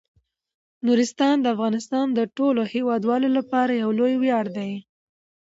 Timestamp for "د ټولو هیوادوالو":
2.13-3.27